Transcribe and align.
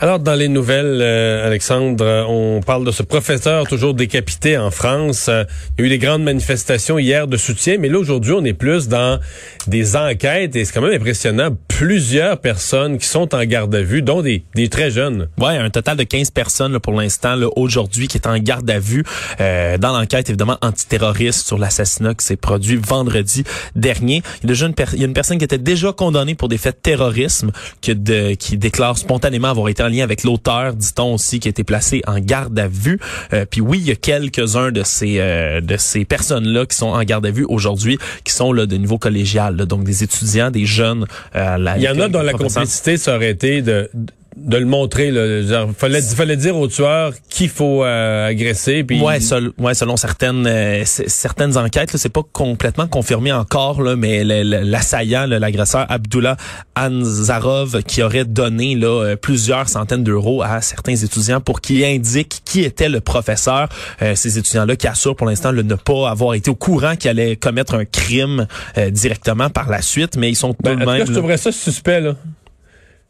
Alors, 0.00 0.18
dans 0.18 0.34
les 0.34 0.48
nouvelles, 0.48 0.98
euh, 1.00 1.46
Alexandre, 1.46 2.26
on 2.28 2.60
parle 2.60 2.84
de 2.84 2.90
ce 2.90 3.04
professeur 3.04 3.66
toujours 3.68 3.94
décapité 3.94 4.58
en 4.58 4.72
France. 4.72 5.30
Il 5.78 5.80
y 5.80 5.82
a 5.82 5.86
eu 5.86 5.88
des 5.88 5.98
grandes 5.98 6.24
manifestations 6.24 6.98
hier 6.98 7.28
de 7.28 7.36
soutien, 7.36 7.76
mais 7.78 7.88
là, 7.88 7.98
aujourd'hui, 7.98 8.32
on 8.32 8.44
est 8.44 8.54
plus 8.54 8.88
dans 8.88 9.20
des 9.68 9.94
enquêtes 9.94 10.56
et 10.56 10.64
c'est 10.64 10.72
quand 10.72 10.82
même 10.82 11.00
impressionnant. 11.00 11.56
Plusieurs 11.68 12.38
personnes 12.38 12.98
qui 12.98 13.06
sont 13.06 13.34
en 13.34 13.44
garde 13.44 13.74
à 13.74 13.82
vue, 13.82 14.02
dont 14.02 14.20
des, 14.20 14.44
des 14.56 14.68
très 14.68 14.90
jeunes. 14.90 15.28
Ouais, 15.38 15.56
un 15.56 15.70
total 15.70 15.96
de 15.96 16.02
15 16.02 16.30
personnes 16.32 16.72
là, 16.72 16.80
pour 16.80 16.94
l'instant, 17.00 17.38
aujourd'hui, 17.54 18.08
qui 18.08 18.18
est 18.18 18.26
en 18.26 18.38
garde 18.38 18.68
à 18.70 18.80
vue 18.80 19.04
euh, 19.40 19.78
dans 19.78 19.96
l'enquête, 19.96 20.28
évidemment, 20.28 20.58
antiterroriste 20.60 21.46
sur 21.46 21.56
l'assassinat 21.56 22.14
qui 22.14 22.26
s'est 22.26 22.36
produit 22.36 22.76
vendredi 22.76 23.44
dernier. 23.76 24.22
Il 24.42 24.42
y, 24.42 24.46
a 24.46 24.48
déjà 24.48 24.66
une 24.66 24.74
il 24.94 24.98
y 24.98 25.02
a 25.02 25.06
une 25.06 25.14
personne 25.14 25.38
qui 25.38 25.44
était 25.44 25.58
déjà 25.58 25.92
condamnée 25.92 26.34
pour 26.34 26.48
des 26.48 26.58
faits 26.58 26.76
de 26.76 26.80
terrorisme 26.80 27.52
qui, 27.80 27.94
de, 27.94 28.34
qui 28.34 28.56
déclare 28.56 28.98
spontanément 28.98 29.48
avoir 29.48 29.68
été 29.68 29.83
en 29.84 29.88
lien 29.88 30.02
avec 30.02 30.24
l'auteur, 30.24 30.74
dit-on 30.74 31.14
aussi, 31.14 31.40
qui 31.40 31.48
a 31.48 31.50
été 31.50 31.64
placé 31.64 32.02
en 32.06 32.18
garde 32.18 32.58
à 32.58 32.68
vue. 32.68 32.98
Euh, 33.32 33.44
puis 33.48 33.60
oui, 33.60 33.78
il 33.78 33.86
y 33.86 33.90
a 33.90 33.96
quelques-uns 33.96 34.70
de 34.70 34.82
ces 34.82 35.16
euh, 35.18 35.60
de 35.60 35.76
ces 35.76 36.04
personnes-là 36.04 36.66
qui 36.66 36.76
sont 36.76 36.86
en 36.86 37.02
garde 37.04 37.26
à 37.26 37.30
vue 37.30 37.46
aujourd'hui, 37.48 37.98
qui 38.24 38.32
sont 38.32 38.52
là 38.52 38.66
de 38.66 38.76
niveau 38.76 38.98
collégial, 38.98 39.56
donc 39.56 39.84
des 39.84 40.02
étudiants, 40.02 40.50
des 40.50 40.66
jeunes. 40.66 41.06
Euh, 41.36 41.56
il 41.76 41.82
y 41.82 41.88
en 41.88 41.98
a 42.00 42.08
dont 42.08 42.22
la 42.22 42.32
complicité 42.32 42.96
ça 42.96 43.16
aurait 43.16 43.30
été 43.30 43.62
de 43.62 43.90
de 44.36 44.56
le 44.56 44.66
montrer. 44.66 45.10
Là. 45.10 45.42
Genre, 45.42 45.70
fallait, 45.76 46.02
fallait 46.02 46.36
dire 46.36 46.56
au 46.56 46.68
tueur 46.68 47.12
qu'il 47.28 47.48
faut 47.48 47.84
euh, 47.84 48.28
agresser. 48.28 48.84
Puis... 48.84 49.00
Ouais, 49.00 49.18
ouais, 49.58 49.74
selon 49.74 49.96
certaines 49.96 50.46
euh, 50.46 50.82
certaines 50.84 51.56
enquêtes, 51.56 51.96
c'est 51.96 52.12
pas 52.12 52.22
complètement 52.32 52.86
confirmé 52.86 53.32
encore, 53.32 53.82
là, 53.82 53.96
mais 53.96 54.24
l'assaillant, 54.24 55.26
l'agresseur 55.26 55.86
Abdullah 55.88 56.36
Anzarov, 56.76 57.82
qui 57.82 58.02
aurait 58.02 58.24
donné 58.24 58.74
là, 58.74 59.04
euh, 59.04 59.16
plusieurs 59.16 59.68
centaines 59.68 60.04
d'euros 60.04 60.42
à 60.42 60.60
certains 60.60 60.96
étudiants 60.96 61.40
pour 61.40 61.60
qu'ils 61.60 61.84
indiquent 61.84 62.42
qui 62.44 62.62
était 62.62 62.88
le 62.88 63.00
professeur. 63.00 63.68
ces 64.14 64.38
étudiants-là 64.38 64.76
qui 64.76 64.86
assurent 64.86 65.16
pour 65.16 65.26
l'instant 65.26 65.52
ne 65.52 65.74
pas 65.74 66.10
avoir 66.10 66.34
été 66.34 66.50
au 66.50 66.54
courant 66.54 66.96
qu'il 66.96 67.10
allait 67.10 67.36
commettre 67.36 67.74
un 67.74 67.84
crime 67.84 68.46
directement 68.90 69.50
par 69.50 69.70
la 69.70 69.82
suite, 69.82 70.16
mais 70.16 70.28
ils 70.28 70.36
sont 70.36 70.54
ben, 70.62 70.74
tout 70.74 70.80
de 70.80 70.84
même... 70.84 71.06
je 71.06 71.12
trouverais 71.12 71.36
ça 71.36 71.52
suspect, 71.52 72.00
là 72.00 72.14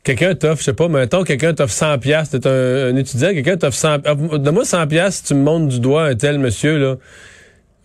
quelqu'un 0.04 0.34
t'offre, 0.34 0.60
je 0.60 0.64
sais 0.64 0.72
pas, 0.74 0.86
mettons, 0.88 1.24
quelqu'un 1.24 1.54
t'offre 1.54 1.72
100 1.72 1.98
pièces, 1.98 2.30
t'es 2.30 2.46
un, 2.46 2.90
un, 2.90 2.96
étudiant, 2.96 3.30
quelqu'un 3.32 3.56
t'offre 3.56 3.76
100 3.76 3.98
donne-moi 4.38 4.64
100 4.64 4.86
pièces 4.86 5.22
tu 5.24 5.34
me 5.34 5.42
montres 5.42 5.68
du 5.68 5.80
doigt 5.80 6.04
un 6.04 6.14
tel 6.14 6.38
monsieur, 6.38 6.78
là. 6.78 6.96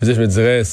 Je 0.02 0.12
me 0.14 0.28
dirais, 0.28 0.64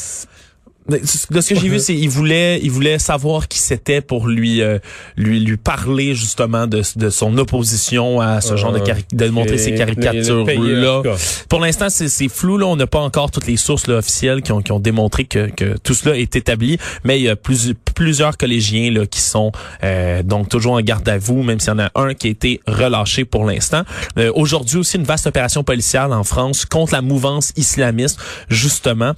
de 0.88 1.40
ce 1.40 1.48
que 1.48 1.54
j'ai 1.60 1.68
vu, 1.68 1.78
c'est 1.78 1.94
il 1.94 2.08
voulait, 2.08 2.60
il 2.62 2.70
voulait 2.70 2.98
savoir 2.98 3.48
qui 3.48 3.58
c'était 3.58 4.00
pour 4.00 4.28
lui, 4.28 4.62
euh, 4.62 4.78
lui, 5.16 5.40
lui 5.40 5.56
parler 5.56 6.14
justement 6.14 6.66
de, 6.66 6.82
de 6.96 7.10
son 7.10 7.36
opposition 7.38 8.20
à 8.20 8.40
ce 8.40 8.56
genre 8.56 8.72
de, 8.72 8.80
de 9.12 9.28
montrer 9.28 9.58
ces 9.58 9.74
caricatures 9.74 10.46
là. 10.46 11.02
Pour 11.48 11.60
l'instant, 11.60 11.88
c'est 11.90 12.28
flou 12.28 12.58
là. 12.58 12.66
On 12.66 12.76
n'a 12.76 12.86
pas 12.86 13.00
encore 13.00 13.30
toutes 13.30 13.46
les 13.46 13.56
sources 13.56 13.86
là, 13.86 13.96
officielles 13.96 14.42
qui 14.42 14.52
ont, 14.52 14.62
qui 14.62 14.72
ont 14.72 14.80
démontré 14.80 15.24
que, 15.24 15.50
que 15.50 15.76
tout 15.78 15.94
cela 15.94 16.16
est 16.16 16.36
établi, 16.36 16.78
mais 17.04 17.18
il 17.18 17.24
y 17.24 17.28
a 17.28 17.36
plus, 17.36 17.72
plusieurs 17.94 18.36
collégiens 18.36 18.90
là 18.90 19.06
qui 19.06 19.20
sont 19.20 19.52
euh, 19.82 20.22
donc 20.22 20.48
toujours 20.48 20.74
en 20.74 20.80
garde 20.80 21.08
à 21.08 21.18
vous, 21.18 21.42
même 21.42 21.60
s'il 21.60 21.70
y 21.70 21.74
en 21.74 21.78
a 21.78 21.90
un 21.94 22.14
qui 22.14 22.28
a 22.28 22.30
été 22.30 22.60
relâché 22.66 23.24
pour 23.24 23.44
l'instant. 23.44 23.82
Euh, 24.18 24.30
aujourd'hui 24.34 24.78
aussi 24.78 24.96
une 24.96 25.04
vaste 25.04 25.26
opération 25.26 25.64
policière 25.64 26.10
en 26.10 26.24
France 26.24 26.64
contre 26.64 26.92
la 26.92 27.02
mouvance 27.02 27.52
islamiste, 27.56 28.18
justement, 28.48 29.12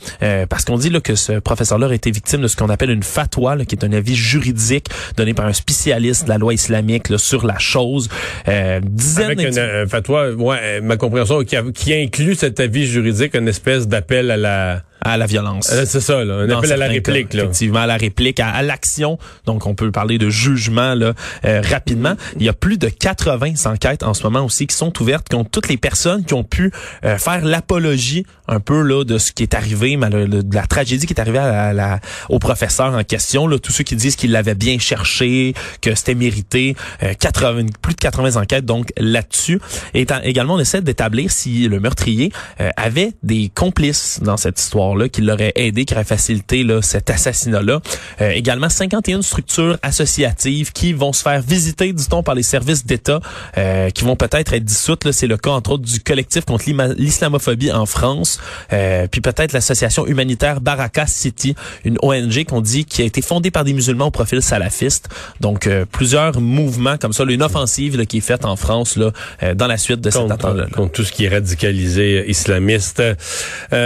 parce 0.48 0.64
qu'on 0.64 0.78
dit 0.78 0.90
là 0.90 1.00
que 1.00 1.14
ce 1.14 1.38
professeur-là 1.58 1.88
a 1.88 1.94
été 1.94 2.12
victime 2.12 2.40
de 2.40 2.46
ce 2.46 2.56
qu'on 2.56 2.68
appelle 2.68 2.90
une 2.90 3.02
fatwa, 3.02 3.56
qui 3.64 3.74
est 3.74 3.84
un 3.84 3.92
avis 3.92 4.14
juridique 4.14 4.86
donné 5.16 5.34
par 5.34 5.46
un 5.46 5.52
spécialiste 5.52 6.24
de 6.24 6.28
la 6.28 6.38
loi 6.38 6.54
islamique 6.54 7.08
sur 7.18 7.44
la 7.44 7.58
chose. 7.58 8.08
Euh, 8.46 8.80
Avec 9.16 9.40
un, 9.40 9.86
fatwa, 9.88 10.30
ouais, 10.30 10.80
ma 10.80 10.96
compréhension, 10.96 11.42
qui, 11.42 11.56
qui 11.74 11.94
inclut 11.94 12.36
cet 12.36 12.60
avis 12.60 12.86
juridique, 12.86 13.34
une 13.34 13.48
espèce 13.48 13.88
d'appel 13.88 14.30
à 14.30 14.36
la 14.36 14.82
à 15.00 15.16
la 15.16 15.26
violence. 15.26 15.70
Euh, 15.72 15.84
c'est 15.86 16.00
ça, 16.00 16.24
là, 16.24 16.34
un 16.34 16.50
appel 16.50 16.72
à 16.72 16.76
la 16.76 16.88
réplique. 16.88 17.34
là. 17.34 17.44
Effectivement, 17.44 17.80
à 17.80 17.86
la 17.86 17.96
réplique, 17.96 18.40
à, 18.40 18.62
l'action. 18.62 19.18
Donc, 19.46 19.66
on 19.66 19.74
peut 19.74 19.90
parler 19.90 20.18
de 20.18 20.28
jugement 20.28 20.94
là, 20.94 21.14
euh, 21.44 21.62
rapidement. 21.62 22.14
Il 22.38 22.44
y 22.44 22.48
a 22.48 22.52
plus 22.52 22.78
de 22.78 22.88
80 22.88 23.66
enquêtes 23.66 24.02
en 24.02 24.14
ce 24.14 24.22
moment 24.24 24.44
aussi 24.44 24.66
qui 24.66 24.76
sont 24.76 24.92
ouvertes 25.00 25.28
contre 25.28 25.50
toutes 25.50 25.68
les 25.68 25.76
personnes 25.76 26.24
qui 26.24 26.34
ont 26.34 26.44
pu 26.44 26.72
euh, 27.04 27.18
faire 27.18 27.44
l'apologie 27.44 28.24
un 28.48 28.60
peu 28.60 28.82
là 28.82 29.04
de 29.04 29.18
ce 29.18 29.32
qui 29.32 29.42
est 29.42 29.54
arrivé, 29.54 29.96
de 29.96 30.54
la 30.54 30.66
tragédie 30.66 31.06
qui 31.06 31.12
est 31.12 31.20
arrivée 31.20 31.38
à 31.38 31.72
la, 31.72 32.00
au 32.28 32.38
professeur 32.38 32.94
en 32.94 33.04
question. 33.04 33.46
Là, 33.46 33.58
tous 33.58 33.72
ceux 33.72 33.84
qui 33.84 33.94
disent 33.94 34.16
qu'il 34.16 34.32
l'avait 34.32 34.54
bien 34.54 34.78
cherché, 34.78 35.54
que 35.82 35.94
c'était 35.94 36.14
mérité. 36.14 36.74
80, 37.20 37.66
plus 37.82 37.94
de 37.94 38.00
80 38.00 38.40
enquêtes 38.40 38.64
donc 38.64 38.90
là-dessus. 38.96 39.60
Et 39.94 40.06
également, 40.22 40.54
on 40.54 40.58
essaie 40.58 40.80
d'établir 40.80 41.30
si 41.30 41.68
le 41.68 41.78
meurtrier 41.78 42.32
avait 42.76 43.12
des 43.22 43.50
complices 43.54 44.20
dans 44.22 44.38
cette 44.38 44.58
histoire 44.58 44.87
là 44.96 45.08
qui 45.08 45.22
l'aurait 45.22 45.52
aidé, 45.54 45.84
qui 45.84 45.94
aurait 45.94 46.04
facilité 46.04 46.62
là, 46.62 46.82
cet 46.82 47.10
assassinat-là. 47.10 47.80
Euh, 48.20 48.30
également, 48.30 48.68
51 48.68 49.22
structures 49.22 49.78
associatives 49.82 50.72
qui 50.72 50.92
vont 50.92 51.12
se 51.12 51.22
faire 51.22 51.40
visiter, 51.40 51.92
dit-on, 51.92 52.22
par 52.22 52.34
les 52.34 52.42
services 52.42 52.84
d'État, 52.84 53.20
euh, 53.56 53.90
qui 53.90 54.04
vont 54.04 54.16
peut-être 54.16 54.52
être 54.52 54.64
dissoutes. 54.64 55.10
C'est 55.12 55.26
le 55.26 55.36
cas, 55.36 55.50
entre 55.50 55.72
autres, 55.72 55.84
du 55.84 56.00
collectif 56.00 56.44
contre 56.44 56.64
l'islamophobie 56.98 57.72
en 57.72 57.86
France, 57.86 58.40
euh, 58.72 59.06
puis 59.10 59.20
peut-être 59.20 59.52
l'association 59.52 60.06
humanitaire 60.06 60.60
Baraka 60.60 61.06
City, 61.06 61.54
une 61.84 61.98
ONG 62.02 62.44
qu'on 62.44 62.60
dit 62.60 62.84
qui 62.84 63.02
a 63.02 63.04
été 63.04 63.22
fondée 63.22 63.50
par 63.50 63.64
des 63.64 63.72
musulmans 63.72 64.06
au 64.06 64.10
profil 64.10 64.42
salafiste. 64.42 65.08
Donc, 65.40 65.68
plusieurs 65.92 66.40
mouvements 66.40 66.96
comme 66.98 67.12
ça, 67.12 67.24
une 67.28 67.42
offensive 67.42 67.96
là, 67.96 68.06
qui 68.06 68.18
est 68.18 68.22
faite 68.22 68.44
en 68.44 68.56
France 68.56 68.96
là, 68.96 69.12
dans 69.54 69.66
la 69.66 69.76
suite 69.76 70.00
de 70.00 70.10
cette 70.10 70.22
attentat-là. 70.22 70.66
Contre 70.72 70.92
tout 70.92 71.04
ce 71.04 71.12
qui 71.12 71.24
est 71.24 71.28
radicalisé 71.28 72.28
islamiste. 72.28 73.02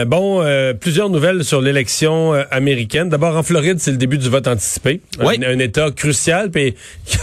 bon, 0.07 0.45
plus 0.81 0.92
plusieurs 0.93 1.09
nouvelles 1.09 1.43
sur 1.43 1.63
l'élection 1.63 2.35
euh, 2.35 2.43
américaine. 2.51 3.09
D'abord, 3.09 3.35
en 3.35 3.43
Floride, 3.43 3.81
c'est 3.81 3.93
le 3.93 3.97
début 3.97 4.19
du 4.19 4.29
vote 4.29 4.47
anticipé. 4.47 5.01
Oui. 5.25 5.43
Un, 5.43 5.59
État 5.59 5.91
crucial. 5.91 6.51
Puis, 6.51 6.75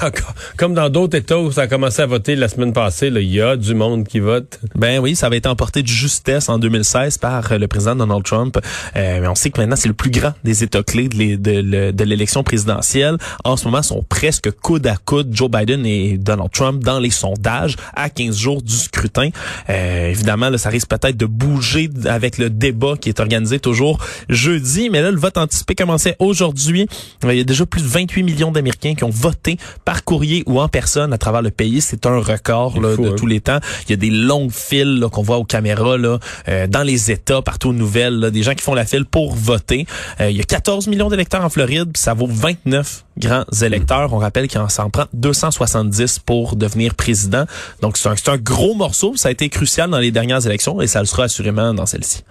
comme 0.58 0.74
dans 0.74 0.90
d'autres 0.90 1.16
États 1.16 1.38
où 1.38 1.52
ça 1.52 1.62
a 1.62 1.68
commencé 1.68 2.02
à 2.02 2.08
voter 2.08 2.36
la 2.36 2.48
semaine 2.48 2.74
passée, 2.74 3.10
il 3.10 3.32
y 3.32 3.40
a 3.40 3.56
du 3.56 3.76
monde 3.76 4.08
qui 4.08 4.20
vote. 4.20 4.60
Ben 4.74 4.98
oui, 4.98 5.16
ça 5.16 5.28
avait 5.28 5.38
été 5.38 5.48
emporté 5.48 5.84
de 5.84 5.88
justesse 5.88 6.50
en 6.50 6.58
2016 6.58 7.20
par 7.20 7.52
euh, 7.52 7.60
le 7.60 7.68
président 7.68 7.96
Donald 7.96 8.24
Trump. 8.24 8.58
Euh, 8.96 9.20
mais 9.22 9.28
on 9.28 9.36
sait 9.36 9.52
que 9.52 9.62
maintenant, 9.62 9.76
c'est 9.76 9.88
le 9.88 9.94
plus 9.94 10.10
grand 10.10 10.34
des 10.44 10.64
États 10.64 10.82
clés 10.82 11.08
de 11.08 12.04
l'élection 12.04 12.42
présidentielle. 12.42 13.18
En 13.44 13.56
ce 13.56 13.66
moment, 13.66 13.84
sont 13.84 14.04
presque 14.10 14.50
coude 14.50 14.88
à 14.88 14.96
coude 14.98 15.30
Joe 15.32 15.52
Biden 15.52 15.86
et 15.86 16.18
Donald 16.18 16.50
Trump 16.52 16.84
dans 16.84 16.98
les 16.98 17.12
sondages 17.12 17.76
à 17.96 18.10
15 18.10 18.36
jours 18.36 18.64
du 18.64 18.74
scrutin. 18.74 19.30
évidemment, 19.68 20.50
là, 20.50 20.58
ça 20.58 20.70
risque 20.70 20.90
peut-être 20.90 21.18
de 21.18 21.28
bouger 21.28 21.88
avec 22.06 22.40
le 22.40 22.50
débat 22.50 22.96
qui 23.00 23.10
est 23.10 23.20
organisé 23.20 23.59
toujours 23.60 24.00
jeudi. 24.30 24.90
Mais 24.90 25.02
là, 25.02 25.12
le 25.12 25.20
vote 25.20 25.38
anticipé 25.38 25.76
commençait 25.76 26.16
aujourd'hui. 26.20 26.88
Il 27.24 27.34
y 27.34 27.40
a 27.40 27.44
déjà 27.44 27.66
plus 27.66 27.82
de 27.82 27.88
28 27.88 28.24
millions 28.24 28.52
d'Américains 28.52 28.96
qui 28.96 29.04
ont 29.04 29.10
voté 29.10 29.58
par 29.86 30.04
courrier 30.04 30.44
ou 30.46 30.60
en 30.60 30.68
personne 30.68 31.14
à 31.14 31.18
travers 31.18 31.42
le 31.42 31.52
pays. 31.52 31.82
C'est 31.82 32.06
un 32.06 32.20
record 32.20 32.80
là, 32.80 32.96
de 32.96 33.10
hein. 33.10 33.16
tous 33.18 33.28
les 33.28 33.42
temps. 33.42 33.60
Il 33.88 33.92
y 33.92 33.94
a 33.94 33.98
des 33.98 34.10
longues 34.10 34.52
files 34.52 35.06
qu'on 35.12 35.22
voit 35.22 35.38
aux 35.38 35.46
caméras 35.46 35.98
là, 35.98 36.20
euh, 36.48 36.68
dans 36.68 36.84
les 36.84 37.12
États, 37.12 37.42
partout 37.42 37.70
aux 37.70 37.74
nouvelles, 37.74 38.32
des 38.32 38.44
gens 38.44 38.54
qui 38.54 38.64
font 38.64 38.74
la 38.74 38.86
file 38.86 39.06
pour 39.06 39.34
voter. 39.34 39.86
Euh, 40.22 40.30
il 40.30 40.38
y 40.38 40.42
a 40.42 40.44
14 40.44 40.88
millions 40.88 41.10
d'électeurs 41.10 41.44
en 41.44 41.50
Floride, 41.50 41.96
ça 41.96 42.14
vaut 42.14 42.28
29 42.30 43.06
grands 43.18 43.46
électeurs. 43.62 44.14
On 44.14 44.18
rappelle 44.18 44.48
qu'il 44.48 44.62
s'en 44.70 44.90
prend 44.90 45.06
270 45.14 46.20
pour 46.20 46.56
devenir 46.56 46.96
président. 46.96 47.46
Donc 47.82 47.98
c'est 47.98 48.10
un, 48.10 48.34
un 48.34 48.38
gros 48.38 48.76
morceau. 48.76 49.14
Ça 49.16 49.30
a 49.30 49.32
été 49.32 49.50
crucial 49.50 49.90
dans 49.90 50.00
les 50.00 50.12
dernières 50.12 50.46
élections 50.46 50.82
et 50.82 50.88
ça 50.88 51.00
le 51.00 51.06
sera 51.06 51.24
assurément 51.24 51.74
dans 51.74 51.86
celle-ci 51.86 52.24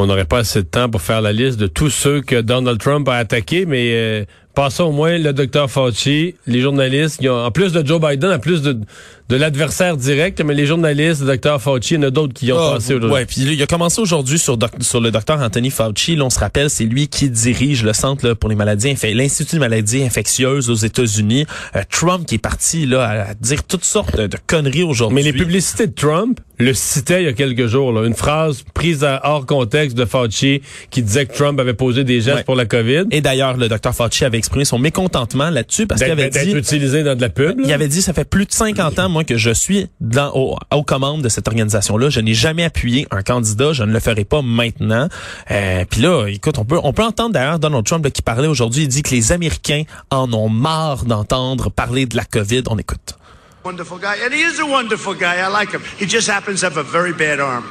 on 0.00 0.06
n'aurait 0.06 0.24
pas 0.24 0.38
assez 0.38 0.62
de 0.62 0.68
temps 0.68 0.88
pour 0.88 1.02
faire 1.02 1.20
la 1.20 1.32
liste 1.32 1.58
de 1.58 1.66
tous 1.66 1.90
ceux 1.90 2.22
que 2.22 2.40
Donald 2.40 2.78
Trump 2.78 3.08
a 3.08 3.16
attaqués, 3.16 3.66
mais 3.66 3.92
euh, 3.92 4.24
passons 4.54 4.84
au 4.84 4.92
moins 4.92 5.18
le 5.18 5.32
docteur 5.32 5.70
Fauci, 5.70 6.34
les 6.46 6.60
journalistes, 6.60 7.24
en 7.26 7.50
plus 7.50 7.72
de 7.72 7.86
Joe 7.86 8.00
Biden, 8.00 8.30
en 8.30 8.38
plus 8.38 8.62
de, 8.62 8.78
de 9.30 9.36
l'adversaire 9.36 9.96
direct, 9.96 10.42
mais 10.42 10.54
les 10.54 10.66
journalistes, 10.66 11.20
le 11.20 11.28
docteur 11.28 11.62
Fauci, 11.62 11.94
il 11.94 11.96
y 11.96 12.00
en 12.00 12.08
a 12.08 12.10
d'autres 12.10 12.34
qui 12.34 12.52
ont 12.52 12.58
ah, 12.58 12.74
passé 12.74 12.94
aujourd'hui. 12.94 13.14
Ouais, 13.14 13.26
puis 13.26 13.42
il 13.42 13.62
a 13.62 13.66
commencé 13.66 14.00
aujourd'hui 14.00 14.38
sur, 14.40 14.58
sur 14.80 15.00
le 15.00 15.10
docteur 15.12 15.38
Anthony 15.40 15.70
Fauci. 15.70 16.16
Là, 16.16 16.24
on 16.24 16.30
se 16.30 16.40
rappelle, 16.40 16.68
c'est 16.68 16.84
lui 16.84 17.06
qui 17.06 17.30
dirige 17.30 17.84
le 17.84 17.92
centre 17.92 18.26
là, 18.26 18.34
pour 18.34 18.50
les 18.50 18.56
maladies, 18.56 18.96
l'Institut 19.14 19.54
de 19.54 19.60
maladies 19.60 20.02
infectieuses 20.02 20.68
aux 20.68 20.74
États-Unis. 20.74 21.46
Euh, 21.76 21.82
Trump 21.88 22.26
qui 22.26 22.34
est 22.34 22.38
parti 22.38 22.86
là 22.86 23.26
à 23.28 23.34
dire 23.34 23.62
toutes 23.62 23.84
sortes 23.84 24.16
de, 24.16 24.36
conneries 24.48 24.82
aujourd'hui. 24.82 25.14
Mais 25.14 25.22
les 25.22 25.32
publicités 25.32 25.86
de 25.86 25.94
Trump 25.94 26.40
le 26.58 26.74
citaient 26.74 27.22
il 27.22 27.26
y 27.26 27.28
a 27.28 27.32
quelques 27.32 27.66
jours. 27.68 27.92
Là, 27.92 28.06
une 28.06 28.14
phrase 28.14 28.64
prise 28.74 29.06
hors 29.22 29.46
contexte 29.46 29.96
de 29.96 30.04
Fauci 30.04 30.60
qui 30.90 31.02
disait 31.02 31.26
que 31.26 31.34
Trump 31.34 31.58
avait 31.60 31.74
posé 31.74 32.02
des 32.02 32.20
gestes 32.20 32.44
pour 32.44 32.56
la 32.56 32.66
COVID. 32.66 33.04
Et 33.12 33.20
d'ailleurs, 33.20 33.56
le 33.56 33.68
docteur 33.68 33.94
Fauci 33.94 34.24
avait 34.24 34.39
exprimé 34.40 34.64
son 34.64 34.78
mécontentement 34.78 35.50
là-dessus 35.50 35.86
parce 35.86 36.02
qu'il 36.02 36.10
avait 36.10 36.30
dit 36.30 36.52
utilisé 36.52 37.02
dans 37.04 37.14
de 37.14 37.20
la 37.20 37.28
pub. 37.28 37.60
Il 37.62 37.72
avait 37.72 37.88
dit 37.88 38.02
ça 38.02 38.12
fait 38.12 38.24
plus 38.24 38.46
de 38.46 38.52
50 38.52 38.98
ans 38.98 39.08
moi 39.08 39.24
que 39.24 39.36
je 39.36 39.50
suis 39.50 39.86
dans 40.00 40.32
aux, 40.32 40.82
commandes 40.82 41.22
de 41.22 41.28
cette 41.28 41.46
organisation 41.46 41.96
là, 41.96 42.10
je 42.10 42.20
n'ai 42.20 42.34
jamais 42.34 42.64
appuyé 42.64 43.06
un 43.10 43.22
candidat, 43.22 43.72
je 43.72 43.84
ne 43.84 43.92
le 43.92 44.00
ferai 44.00 44.24
pas 44.24 44.42
maintenant. 44.42 45.08
Euh, 45.50 45.84
puis 45.88 46.00
là, 46.00 46.26
écoute, 46.26 46.58
on 46.58 46.64
peut 46.64 46.80
on 46.82 46.92
peut 46.92 47.04
entendre 47.04 47.32
d'ailleurs 47.34 47.58
Donald 47.58 47.84
Trump 47.84 48.08
qui 48.10 48.22
parlait 48.22 48.48
aujourd'hui, 48.48 48.82
il 48.82 48.88
dit 48.88 49.02
que 49.02 49.10
les 49.10 49.32
Américains 49.32 49.84
en 50.10 50.32
ont 50.32 50.48
marre 50.48 51.04
d'entendre 51.04 51.70
parler 51.70 52.06
de 52.06 52.16
la 52.16 52.24
Covid. 52.24 52.62
On 52.68 52.78
écoute. 52.78 53.16
Wonderful 53.64 53.98
guy, 53.98 54.16
and 54.24 54.32
he 54.32 54.40
is 54.40 54.58
a 54.58 54.64
wonderful 54.64 55.14
guy. 55.14 55.36
I 55.36 55.48
like 55.48 55.70
him. 55.70 55.82
He 55.98 56.08
just 56.08 56.28
happens 56.28 56.60
to 56.60 56.66
have 56.66 56.78
a 56.78 56.82
very 56.82 57.12
bad 57.12 57.40
arm. 57.40 57.64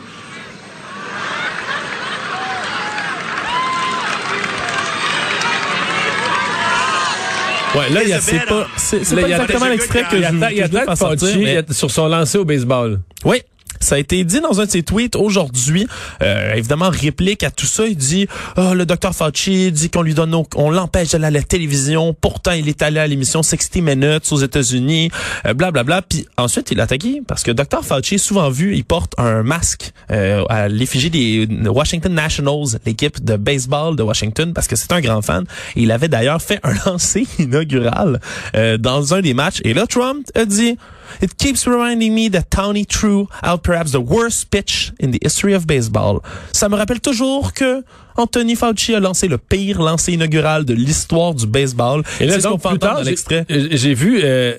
Ouais, 7.80 7.90
là, 7.92 8.04
il 8.04 8.10
y 8.10 8.14
a, 8.14 8.20
c'est 8.20 8.46
pas, 8.46 8.68
c'est, 8.76 9.16
pas 9.16 9.22
exactement 9.22 9.68
l'extrait 9.68 10.04
que 10.12 10.18
je, 10.18 10.26
a 10.26 11.74
sur 11.74 11.90
son 11.92 12.08
lancer 12.08 12.38
au 12.38 12.46
baseball. 12.46 13.00
Oui. 13.24 13.42
Ça 13.90 13.96
a 13.96 13.98
été 13.98 14.24
dit 14.24 14.40
dans 14.40 14.62
un 14.62 14.66
de 14.68 14.70
ses 14.70 14.84
tweets 14.84 15.16
aujourd'hui. 15.16 15.88
Euh, 16.22 16.54
évidemment, 16.54 16.90
réplique 16.90 17.42
à 17.42 17.50
tout 17.50 17.66
ça. 17.66 17.88
Il 17.88 17.96
dit, 17.96 18.28
oh, 18.56 18.76
le 18.76 18.86
docteur 18.86 19.16
Fauci 19.16 19.72
dit 19.72 19.90
qu'on 19.90 20.04
lui 20.04 20.14
donne, 20.14 20.36
on 20.56 20.70
l'empêche 20.70 21.10
d'aller 21.10 21.26
à 21.26 21.32
la 21.32 21.42
télévision. 21.42 22.14
Pourtant, 22.14 22.52
il 22.52 22.70
est 22.70 22.84
allé 22.84 23.00
à 23.00 23.08
l'émission 23.08 23.42
60 23.42 23.78
Minutes 23.78 24.32
aux 24.32 24.38
États-Unis, 24.38 25.10
blablabla. 25.44 25.70
Euh, 25.70 25.72
bla, 25.72 25.84
bla. 25.84 26.02
Puis 26.04 26.28
ensuite, 26.38 26.70
il 26.70 26.80
a 26.80 26.84
attaqué 26.84 27.24
parce 27.26 27.42
que 27.42 27.50
docteur 27.50 27.84
Fauci 27.84 28.14
est 28.14 28.20
souvent 28.20 28.52
vu, 28.52 28.76
il 28.76 28.86
porte 28.86 29.16
un 29.18 29.42
masque 29.42 29.92
euh, 30.12 30.44
à 30.50 30.68
l'effigie 30.68 31.10
des 31.10 31.48
Washington 31.68 32.14
Nationals, 32.14 32.78
l'équipe 32.86 33.26
de 33.26 33.38
baseball 33.38 33.96
de 33.96 34.04
Washington, 34.04 34.54
parce 34.54 34.68
que 34.68 34.76
c'est 34.76 34.92
un 34.92 35.02
grand 35.02 35.24
fan. 35.24 35.46
il 35.76 35.92
avait 35.92 36.10
d'ailleurs 36.10 36.44
fait 36.44 36.60
un 36.62 36.74
lancer 36.86 37.26
inaugural 37.40 38.20
euh, 38.56 38.78
dans 38.78 39.16
un 39.16 39.22
des 39.22 39.34
matchs. 39.34 39.62
Et 39.64 39.74
là, 39.74 39.88
Trump 39.88 40.28
a 40.36 40.46
dit, 40.46 40.78
It 41.22 41.38
keeps 41.38 41.66
reminding 41.66 42.14
me 42.14 42.30
that 42.32 42.50
Tony 42.50 42.86
threw 42.86 43.28
out 43.44 43.64
perhaps 43.64 43.92
the 43.92 44.02
worst 44.02 44.50
pitch 44.50 44.94
in 45.00 45.12
the 45.12 45.20
history 45.22 45.54
of 45.54 45.66
baseball. 45.66 46.22
Ça 46.52 46.70
me 46.70 46.76
rappelle 46.76 47.02
toujours 47.02 47.54
que 47.54 47.84
Anthony 48.16 48.56
Fauci 48.56 48.94
a 48.94 49.00
lancé 49.00 49.28
le 49.28 49.38
pire 49.38 49.82
lancer 49.82 50.14
inaugural 50.14 50.66
de 50.66 50.74
l'histoire 50.74 51.34
du 51.34 51.48
baseball. 51.48 52.04
Et 52.20 52.26
là, 52.26 52.38
donc, 52.40 52.62
plus 52.62 52.80
tard, 52.80 53.02
j'ai 53.50 53.94
vu 53.94 54.20
euh, 54.24 54.56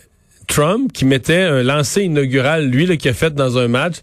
Trump 0.46 0.92
qui 0.92 1.04
mettait 1.04 1.42
un 1.42 1.62
lancer 1.62 2.02
inaugural, 2.02 2.66
lui, 2.66 2.86
là, 2.86 2.96
qui 2.96 3.08
a 3.08 3.14
fait 3.14 3.34
dans 3.34 3.58
un 3.58 3.68
match. 3.68 3.96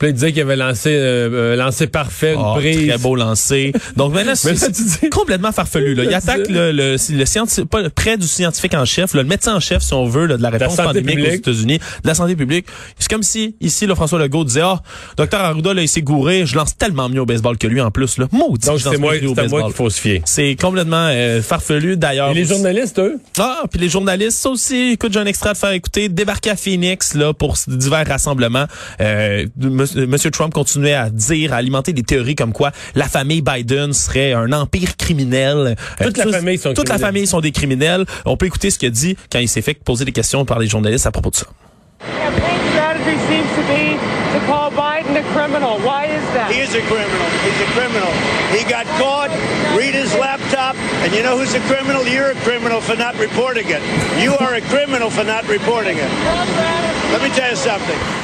Puis 0.00 0.08
il 0.08 0.14
disait 0.14 0.32
qu'il 0.32 0.40
avait 0.40 0.56
lancé 0.56 0.88
euh, 0.94 1.28
euh 1.30 1.56
lancé 1.56 1.86
parfait, 1.86 2.32
une 2.32 2.54
brise. 2.54 2.88
Très 2.88 2.96
beau 2.96 3.16
lancé. 3.16 3.72
Donc 3.96 4.14
maintenant, 4.14 4.34
c'est 4.34 5.10
complètement 5.10 5.52
farfelu. 5.52 5.94
Là. 5.94 6.04
Il 6.04 6.14
attaque 6.14 6.48
le, 6.48 6.72
le, 6.72 6.96
le 6.96 7.24
scientifique, 7.26 7.68
pas 7.68 7.88
près 7.90 8.16
du 8.16 8.26
scientifique 8.26 8.72
en 8.72 8.86
chef, 8.86 9.12
le 9.12 9.24
médecin 9.24 9.56
en 9.56 9.60
chef, 9.60 9.82
si 9.82 9.92
on 9.92 10.06
veut, 10.06 10.24
là, 10.24 10.38
de 10.38 10.42
la 10.42 10.48
réponse 10.48 10.76
pandémique 10.76 11.18
aux 11.18 11.30
États-Unis, 11.30 11.78
de 11.78 12.08
la 12.08 12.14
santé 12.14 12.34
publique. 12.34 12.64
C'est 12.98 13.10
comme 13.10 13.22
si 13.22 13.56
ici, 13.60 13.84
le 13.84 13.94
François 13.94 14.18
Legault 14.18 14.44
disait, 14.44 14.62
ah, 14.62 14.80
oh, 14.80 15.12
docteur 15.18 15.40
Arruda, 15.40 15.74
là, 15.74 15.82
il 15.82 15.88
s'est 15.88 16.00
gouré, 16.00 16.46
je 16.46 16.56
lance 16.56 16.78
tellement 16.78 17.10
mieux 17.10 17.20
au 17.20 17.26
baseball 17.26 17.58
que 17.58 17.66
lui 17.66 17.82
en 17.82 17.90
plus. 17.90 18.16
Là. 18.16 18.26
Maudit, 18.32 18.68
Donc 18.68 18.80
c'est 18.80 18.96
moi, 18.96 19.12
moi 19.50 19.64
qu'il 19.64 19.74
faut 19.74 19.90
se 19.90 20.00
fier. 20.00 20.22
C'est 20.24 20.56
complètement 20.58 21.08
euh, 21.10 21.42
farfelu 21.42 21.98
d'ailleurs. 21.98 22.30
Et 22.30 22.34
les 22.34 22.44
journalistes, 22.46 22.98
eux? 23.00 23.18
Ah, 23.38 23.64
puis 23.70 23.78
les 23.78 23.90
journalistes, 23.90 24.38
ça 24.38 24.48
aussi, 24.48 24.92
écoute, 24.92 25.12
j'ai 25.12 25.20
un 25.20 25.26
extrait 25.26 25.52
de 25.52 25.58
faire 25.58 25.72
écouter, 25.72 26.08
débarquer 26.08 26.50
à 26.50 26.56
Phoenix 26.56 27.12
là 27.12 27.34
pour 27.34 27.56
divers 27.68 28.06
rassemblements. 28.06 28.64
Euh, 29.02 29.44
Monsieur 29.96 30.30
Trump 30.30 30.52
continue 30.52 30.70
continuait 30.70 30.94
à 30.94 31.10
dire, 31.10 31.52
à 31.52 31.56
alimenter 31.56 31.92
des 31.92 32.04
théories 32.04 32.36
comme 32.36 32.52
quoi 32.52 32.70
la 32.94 33.08
famille 33.08 33.42
Biden 33.42 33.92
serait 33.92 34.34
un 34.34 34.52
empire 34.52 34.96
criminel. 34.96 35.74
Euh, 36.00 36.04
toute 36.04 36.16
la 36.16 36.26
famille 36.26 36.58
sont 36.58 36.74
Toute 36.74 36.88
la 36.88 36.98
famille 36.98 37.26
sont 37.26 37.40
des 37.40 37.50
criminels. 37.50 38.04
On 38.24 38.36
peut 38.36 38.46
écouter 38.46 38.70
ce 38.70 38.78
qu'il 38.78 38.88
a 38.88 38.92
dit 38.92 39.16
quand 39.32 39.40
il 39.40 39.48
s'est 39.48 39.62
fait 39.62 39.74
poser 39.74 40.04
des 40.04 40.12
questions 40.12 40.44
par 40.44 40.60
les 40.60 40.68
journalistes 40.68 41.06
à 41.06 41.10
propos 41.10 41.30
de 41.30 41.36
ça. 41.36 41.46
to 44.30 44.38
call 44.46 44.70
Biden 44.70 45.16
a 45.16 45.22
criminal. 45.34 45.78
Why 45.80 46.06
is 46.06 46.22
that? 46.34 46.52
He 46.52 46.60
is 46.60 46.72
a 46.74 46.82
criminal. 46.86 47.28
He's 47.42 47.60
a 47.60 47.70
criminal. 47.74 48.12
He 48.54 48.62
got 48.70 48.86
caught, 48.94 49.30
read 49.76 49.94
his 49.94 50.14
laptop, 50.14 50.76
and 51.02 51.12
you 51.12 51.24
know 51.24 51.36
who's 51.36 51.54
a 51.54 51.60
criminal? 51.66 52.06
You're 52.06 52.30
a 52.30 52.40
criminal 52.46 52.80
for 52.80 52.94
not 52.94 53.18
reporting 53.18 53.66
it. 53.66 53.82
You 54.22 54.36
are 54.38 54.54
a 54.54 54.60
criminal 54.70 55.10
for 55.10 55.24
not 55.24 55.48
reporting 55.48 55.98
it. 55.98 56.10
Let 57.10 57.22
me 57.22 57.30
tell 57.34 57.50
you 57.50 57.56
something. 57.56 58.19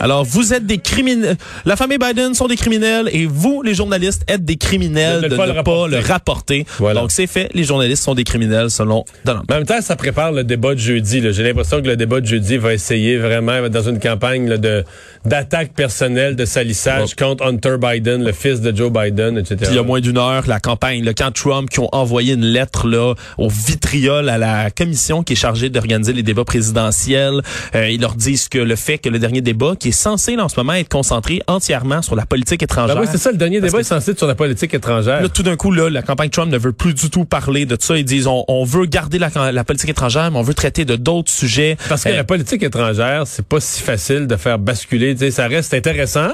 Alors, 0.00 0.24
vous 0.24 0.52
êtes 0.52 0.66
des 0.66 0.78
criminels. 0.78 1.36
La 1.64 1.76
famille 1.76 1.98
Biden 1.98 2.34
sont 2.34 2.46
des 2.46 2.56
criminels 2.56 3.08
et 3.12 3.26
vous, 3.26 3.62
les 3.62 3.74
journalistes, 3.74 4.22
êtes 4.28 4.44
des 4.44 4.56
criminels 4.56 5.22
de, 5.22 5.28
ne 5.28 5.36
pas, 5.36 5.46
le, 5.46 5.98
rapporter. 5.98 6.66
Donc, 6.80 7.10
c'est 7.10 7.26
fait. 7.26 7.50
Les 7.54 7.64
journalistes 7.64 8.02
sont 8.02 8.14
des 8.14 8.24
criminels 8.24 8.70
selon 8.70 9.04
Donald 9.24 9.46
En 9.50 9.54
même 9.54 9.66
temps, 9.66 9.80
ça 9.80 9.96
prépare 9.96 10.32
le 10.32 10.44
débat 10.44 10.74
de 10.74 10.80
jeudi. 10.80 11.22
J'ai 11.32 11.42
l'impression 11.42 11.80
que 11.80 11.86
le 11.86 11.96
débat 11.96 12.20
de 12.20 12.26
jeudi 12.26 12.56
va 12.56 12.74
essayer 12.74 13.16
vraiment, 13.16 13.68
dans 13.68 13.88
une 13.88 13.98
campagne 13.98 14.56
de 14.56 14.84
d'attaque 15.26 15.72
personnelle, 15.72 16.36
de 16.36 16.44
salissage 16.44 17.16
contre 17.16 17.44
Hunter 17.44 17.76
Biden, 17.80 18.24
le 18.24 18.32
fils 18.32 18.60
de 18.60 18.74
Joe 18.74 18.92
Biden, 18.92 19.36
etc. 19.38 19.70
il 19.70 19.76
y 19.76 19.78
a 19.78 19.82
moins 19.82 20.00
d'une 20.00 20.18
heure, 20.18 20.44
la 20.46 20.60
campagne, 20.60 21.04
le 21.04 21.12
camp 21.12 21.32
Trump 21.32 21.68
qui 21.68 21.80
ont 21.80 21.88
envoyé 21.92 22.34
une 22.34 22.44
lettre 22.44 22.86
là 22.86 23.14
au 23.36 23.48
vitriol 23.48 24.28
à 24.28 24.38
la 24.38 24.70
commission 24.70 25.24
qui 25.24 25.32
est 25.32 25.36
chargée 25.36 25.68
d'organiser 25.68 26.12
les 26.12 26.22
débats 26.22 26.44
présidentiels. 26.44 27.42
Euh, 27.74 27.88
ils 27.88 28.00
leur 28.00 28.14
disent 28.14 28.48
que 28.48 28.58
le 28.58 28.76
fait 28.76 28.98
que 28.98 29.08
le 29.08 29.18
dernier 29.18 29.40
débat 29.40 29.74
qui 29.78 29.85
est 29.88 29.92
censé 29.92 30.36
en 30.38 30.48
ce 30.48 30.58
moment 30.58 30.74
être 30.74 30.88
concentré 30.88 31.40
entièrement 31.46 32.02
sur 32.02 32.16
la 32.16 32.26
politique 32.26 32.62
étrangère. 32.62 32.96
Ben 32.96 33.02
oui, 33.02 33.08
c'est 33.10 33.18
ça, 33.18 33.30
le 33.30 33.36
dernier 33.36 33.60
débat 33.60 33.80
est 33.80 33.84
censé 33.84 34.12
être 34.12 34.18
sur 34.18 34.26
la 34.26 34.34
politique 34.34 34.74
étrangère. 34.74 35.22
Là, 35.22 35.28
tout 35.28 35.42
d'un 35.42 35.56
coup, 35.56 35.72
là, 35.72 35.90
la 35.90 36.02
campagne 36.02 36.30
Trump 36.30 36.50
ne 36.50 36.58
veut 36.58 36.72
plus 36.72 36.94
du 36.94 37.10
tout 37.10 37.24
parler 37.24 37.66
de 37.66 37.76
ça. 37.78 37.96
Ils 37.96 38.04
disent, 38.04 38.26
on, 38.26 38.64
veut 38.64 38.86
garder 38.86 39.18
la, 39.18 39.30
la, 39.52 39.64
politique 39.64 39.90
étrangère, 39.90 40.30
mais 40.30 40.38
on 40.38 40.42
veut 40.42 40.54
traiter 40.54 40.84
de 40.84 40.96
d'autres 40.96 41.30
sujets. 41.30 41.76
Parce 41.88 42.04
que 42.04 42.10
euh, 42.10 42.16
la 42.16 42.24
politique 42.24 42.62
étrangère, 42.62 43.24
c'est 43.26 43.46
pas 43.46 43.60
si 43.60 43.82
facile 43.82 44.26
de 44.26 44.36
faire 44.36 44.58
basculer. 44.58 45.16
ça 45.30 45.46
reste 45.46 45.74
intéressant. 45.74 46.30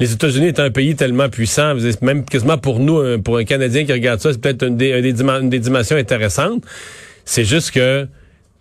Les 0.00 0.12
États-Unis 0.12 0.46
est 0.46 0.60
un 0.60 0.70
pays 0.70 0.94
tellement 0.96 1.28
puissant, 1.28 1.74
même 2.02 2.24
quasiment 2.24 2.58
pour 2.58 2.80
nous, 2.80 3.18
pour 3.22 3.38
un 3.38 3.44
Canadien 3.44 3.84
qui 3.84 3.92
regarde 3.92 4.20
ça, 4.20 4.32
c'est 4.32 4.40
peut-être 4.40 4.66
une 4.66 4.76
des, 4.76 4.90
une 4.90 5.50
des 5.50 5.58
dimensions 5.58 5.96
intéressantes. 5.96 6.62
C'est 7.24 7.44
juste 7.44 7.72
que 7.72 8.06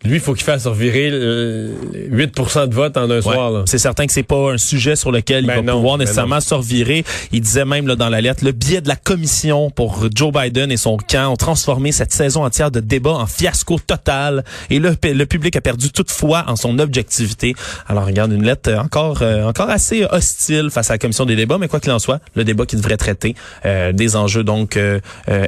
lui, 0.04 0.16
il 0.16 0.20
faut 0.20 0.34
qu'il 0.34 0.44
fasse 0.44 0.68
revirer 0.68 1.10
8 1.10 2.36
de 2.70 2.74
vote 2.74 2.98
en 2.98 3.10
un 3.10 3.22
soir. 3.22 3.64
C'est 3.66 3.78
certain 3.78 4.06
que 4.06 4.14
c'est 4.14 4.24
pas 4.24 4.54
un 4.54 4.58
sujet 4.58 4.96
sur 4.96 5.12
lequel 5.12 5.44
il 5.44 5.48
ben 5.48 5.66
va 5.66 5.74
pouvoir 5.74 5.98
ben 5.98 6.04
nécessairement 6.04 6.40
se 6.40 6.54
revirer. 6.54 7.04
Il 7.32 7.42
disait 7.42 7.66
même 7.66 7.88
là, 7.88 7.96
dans 7.96 8.10
la 8.10 8.22
lettre, 8.22 8.46
le 8.46 8.52
biais 8.52 8.82
de 8.82 8.88
la 8.88 8.96
commission 8.96 9.70
pour 9.72 10.08
Joe 10.14 10.32
Biden 10.32 10.72
et 10.72 10.78
son 10.78 10.98
camp 10.98 11.32
ont 11.32 11.36
transformé 11.36 11.92
cette 11.92 12.14
saison 12.14 12.46
entière 12.46 12.72
de 12.72 12.80
débat 12.80 13.12
en 13.12 13.26
fiasco 13.26 13.80
total. 13.80 14.44
Et 14.70 14.80
le, 14.80 14.96
le 15.04 15.26
public 15.26 15.56
a 15.56 15.62
perdu 15.62 15.92
toute 15.92 16.12
foi 16.12 16.46
en 16.48 16.56
son 16.56 16.80
objectivité. 16.80 17.56
Alors, 17.88 18.06
regarde, 18.06 18.32
une 18.32 18.44
lettre 18.44 18.74
encore, 18.74 19.22
euh, 19.22 19.44
encore 19.44 19.70
assez 19.70 20.06
hostile 20.10 20.70
face 20.72 20.90
à 20.92 20.94
la 20.94 20.98
commission 21.00 21.26
des 21.26 21.36
débats, 21.36 21.58
mais 21.58 21.68
quoi 21.68 21.80
qu'il 21.80 21.92
en 21.92 22.00
soit, 22.00 22.20
le 22.36 22.44
débat 22.44 22.66
qui 22.66 22.76
devrait 22.76 22.98
traiter 22.98 23.36
euh, 23.66 23.92
des 23.92 24.16
enjeux 24.16 24.44
donc 24.44 24.78
euh, 24.78 25.00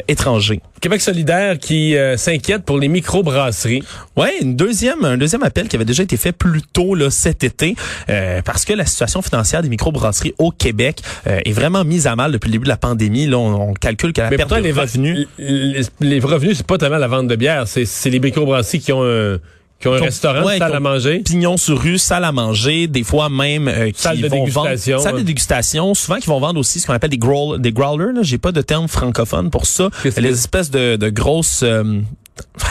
étrangers. 0.07 0.61
Québec 0.81 1.01
solidaire 1.01 1.59
qui 1.59 1.95
s'inquiète 2.15 2.63
pour 2.63 2.79
les 2.79 2.87
microbrasseries. 2.87 3.83
Ouais, 4.15 4.38
une 4.41 4.55
deuxième, 4.55 5.05
un 5.05 5.17
deuxième 5.17 5.43
appel 5.43 5.67
qui 5.67 5.75
avait 5.75 5.85
déjà 5.85 6.03
été 6.03 6.17
fait 6.17 6.31
plus 6.31 6.61
tôt 6.61 6.95
là, 6.95 7.09
cet 7.09 7.43
été, 7.43 7.75
euh, 8.09 8.41
parce 8.43 8.65
que 8.65 8.73
la 8.73 8.85
situation 8.85 9.21
financière 9.21 9.61
des 9.61 9.69
microbrasseries 9.69 10.33
au 10.37 10.51
Québec 10.51 11.01
euh, 11.27 11.39
est 11.45 11.51
vraiment 11.51 11.83
mise 11.83 12.07
à 12.07 12.15
mal 12.15 12.31
depuis 12.31 12.47
le 12.47 12.53
début 12.53 12.65
de 12.65 12.69
la 12.69 12.77
pandémie. 12.77 13.27
Là, 13.27 13.37
on, 13.37 13.73
calcule 13.73 14.13
qu'à 14.13 14.29
la 14.29 14.37
perte 14.37 14.53
de 14.53 14.57
les 14.57 14.71
revenus... 14.71 15.27
Les, 15.37 15.81
les 16.01 16.19
revenus, 16.19 16.57
c'est 16.57 16.65
pas 16.65 16.77
tellement 16.77 16.97
la 16.97 17.07
vente 17.07 17.27
de 17.27 17.35
bière, 17.35 17.65
c'est 17.67 18.09
les 18.09 18.19
microbrasseries 18.19 18.79
qui 18.79 18.91
ont 18.91 19.03
un 19.03 19.39
qui 19.79 19.87
ont 19.87 19.93
un 19.93 19.99
restaurant, 19.99 20.45
salle 20.45 20.75
à 20.75 20.79
manger. 20.79 21.19
Pignon 21.19 21.57
sur 21.57 21.81
rue, 21.81 21.97
salle 21.97 22.25
à 22.25 22.31
manger, 22.31 22.87
des 22.87 23.03
fois 23.03 23.29
même 23.29 23.67
euh, 23.67 23.91
qui 23.91 24.01
salle 24.01 24.19
de 24.19 24.27
vont 24.27 24.43
dégustation, 24.43 24.97
vendre 24.97 25.03
salle 25.03 25.17
de 25.17 25.25
dégustation, 25.25 25.93
souvent 25.93 26.17
qui 26.17 26.27
vont 26.27 26.39
vendre 26.39 26.59
aussi 26.59 26.79
ce 26.79 26.87
qu'on 26.87 26.93
appelle 26.93 27.09
des 27.09 27.17
growl, 27.17 27.61
des 27.61 27.71
growlers, 27.71 28.11
j'ai 28.21 28.37
pas 28.37 28.51
de 28.51 28.61
terme 28.61 28.87
francophone 28.87 29.49
pour 29.49 29.65
ça, 29.65 29.89
les 30.03 30.29
espèces 30.29 30.69
de, 30.69 30.97
de 30.97 31.09
grosses 31.09 31.61
euh, 31.63 32.01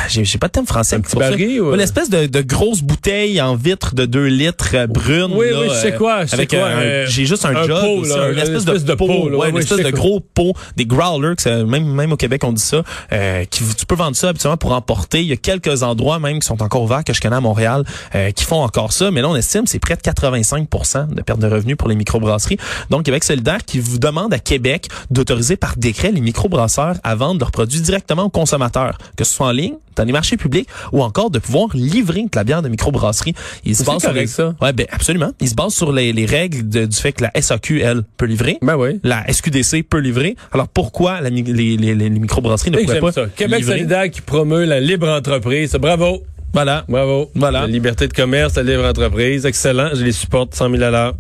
j'ai 0.09 0.39
pas 0.39 0.49
de 0.49 0.53
terme 0.53 0.67
français. 0.67 0.97
Un 0.97 1.01
petit 1.01 1.17
baril 1.17 1.61
ou... 1.61 1.75
L'espèce 1.75 2.11
de, 2.11 2.27
de 2.27 2.41
grosse 2.41 2.83
bouteille 2.83 3.41
en 3.41 3.55
vitre 3.55 3.95
de 3.95 4.07
2 4.07 4.27
litres 4.27 4.71
euh, 4.75 4.87
brune. 4.87 5.33
Oui, 5.35 5.47
oui, 5.53 5.67
je 5.69 5.75
sais 5.75 5.95
quoi. 5.95 6.25
Je 6.27 6.35
avec 6.35 6.51
quoi, 6.51 6.59
euh, 6.59 7.07
j'ai 7.09 7.27
juste 7.27 7.45
un, 7.45 7.55
un 7.55 7.67
job, 7.67 7.81
pot, 7.81 8.05
là, 8.05 8.31
une 8.31 8.39
espèce, 8.39 8.85
de, 8.85 8.95
pot, 8.95 9.07
ouais, 9.07 9.51
une 9.51 9.59
espèce 9.59 9.79
de 9.79 9.91
gros 9.91 10.21
pot, 10.21 10.55
des 10.77 10.87
growlers, 10.87 11.37
que 11.37 11.63
même 11.65 11.87
même 11.87 12.13
au 12.13 12.17
Québec 12.17 12.43
on 12.45 12.53
dit 12.53 12.63
ça. 12.63 12.83
Euh, 13.13 13.45
qui, 13.45 13.63
tu 13.77 13.87
peux 13.87 13.95
vendre 13.95 14.17
ça 14.17 14.31
habituellement 14.31 14.57
pour 14.57 14.73
emporter. 14.73 15.21
Il 15.21 15.27
y 15.27 15.33
a 15.33 15.37
quelques 15.37 15.83
endroits 15.83 16.19
même 16.19 16.41
qui 16.41 16.47
sont 16.47 16.63
encore 16.63 16.83
ouverts 16.83 17.05
que 17.05 17.13
je 17.13 17.21
connais 17.21 17.37
à 17.37 17.41
Montréal 17.41 17.85
euh, 18.15 18.31
qui 18.31 18.45
font 18.45 18.63
encore 18.63 18.93
ça, 18.93 19.11
mais 19.11 19.23
là 19.23 19.29
on 19.29 19.37
estime 19.37 19.67
c'est 19.67 19.79
près 19.79 19.97
de 19.97 20.01
85% 20.01 21.15
de 21.15 21.23
perte 21.23 21.39
de 21.39 21.47
revenus 21.47 21.77
pour 21.77 21.89
les 21.89 21.97
microbrasseries. 21.97 22.59
Donc 22.91 23.05
Québec 23.05 23.25
solidaire 23.25 23.65
qui 23.65 23.79
vous 23.79 23.99
demande 23.99 24.33
à 24.33 24.39
Québec 24.39 24.89
d'autoriser 25.11 25.57
par 25.57 25.77
décret 25.77 26.13
les 26.13 26.21
microbrasseurs 26.21 26.97
à 27.03 27.15
vendre 27.15 27.41
leurs 27.41 27.53
produits 27.53 27.81
directement 27.81 28.25
aux 28.25 28.31
consommateurs, 28.31 28.99
que 29.17 29.25
ce 29.25 29.35
soit 29.35 29.49
en 29.49 29.53
ligne, 29.59 29.75
dans 29.97 30.05
les 30.05 30.13
marchés 30.13 30.37
publics, 30.37 30.69
ou 30.93 31.03
encore 31.03 31.31
de 31.31 31.39
pouvoir 31.39 31.69
livrer 31.75 32.23
de 32.23 32.29
la 32.37 32.45
bière 32.45 32.63
de 32.63 32.69
microbrasserie. 32.69 33.35
Il 33.65 33.77
se 33.77 33.85
base 33.85 34.01
sur 34.01 34.13
les... 34.13 34.27
ça. 34.27 34.55
Ouais, 34.61 34.73
ben 34.73 34.87
absolument. 34.91 35.33
Il 35.41 35.49
se 35.49 35.55
base 35.55 35.75
sur 35.75 35.93
les, 35.93 36.13
les 36.13 36.25
règles 36.27 36.69
de- 36.69 36.87
du 36.87 36.97
fait 36.97 37.13
que 37.13 37.25
la 37.25 37.33
SAQ, 37.41 37.81
elle, 37.83 38.03
peut 38.17 38.27
livrer. 38.27 38.59
Ben 38.63 38.77
oui. 38.77 39.01
La 39.03 39.25
SQDC 39.31 39.83
peut 39.89 39.99
livrer. 39.99 40.37
Alors 40.53 40.69
pourquoi 40.69 41.21
la 41.21 41.29
les, 41.31 41.43
les, 41.43 41.95
les 41.95 42.11
microbrasseries 42.11 42.71
ne 42.71 42.79
pourraient 42.79 43.01
pas 43.01 43.13
ça. 43.13 43.27
Québec 43.37 43.61
livrer? 43.61 43.75
solidaire 43.79 44.11
qui 44.11 44.21
promeut 44.21 44.65
la 44.65 44.81
libre 44.81 45.09
entreprise. 45.09 45.73
Bravo. 45.75 46.23
Voilà. 46.55 46.85
Bravo. 46.89 47.31
Voilà. 47.35 47.61
La 47.63 47.67
liberté 47.67 48.09
de 48.09 48.13
commerce, 48.15 48.55
la 48.57 48.63
libre 48.63 48.87
entreprise. 48.87 49.45
Excellent. 49.45 49.91
Je 49.95 50.03
les 50.05 50.13
supporte 50.13 50.55
100 50.55 50.71
000 50.71 50.83
à 50.83 50.91
l'heure. 50.91 51.15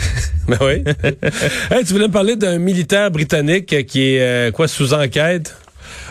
ben 0.48 0.58
oui. 0.60 0.84
hey, 1.70 1.84
tu 1.84 1.92
voulais 1.94 2.08
me 2.08 2.12
parler 2.12 2.36
d'un 2.36 2.58
militaire 2.58 3.10
britannique 3.10 3.86
qui 3.86 4.02
est, 4.14 4.20
euh, 4.20 4.50
quoi, 4.50 4.68
sous 4.68 4.92
enquête? 4.92 5.56